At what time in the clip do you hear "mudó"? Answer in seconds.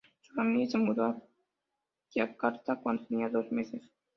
0.79-1.03